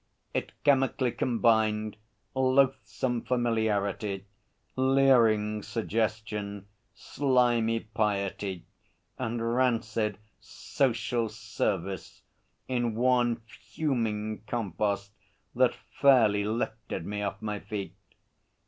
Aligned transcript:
It 0.33 0.51
chemically 0.63 1.11
combined 1.11 1.95
loathsome 2.33 3.21
familiarity, 3.21 4.25
leering 4.75 5.61
suggestion, 5.61 6.65
slimy 6.95 7.81
piety 7.81 8.65
and 9.19 9.53
rancid 9.53 10.17
'social 10.39 11.29
service' 11.29 12.23
in 12.67 12.95
one 12.95 13.43
fuming 13.45 14.41
compost 14.47 15.11
that 15.53 15.75
fairly 15.75 16.45
lifted 16.45 17.05
me 17.05 17.21
off 17.21 17.39
my 17.39 17.59
feet. 17.59 17.93